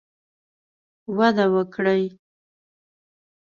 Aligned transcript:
وده 1.17 1.45
وکړي 1.55 2.03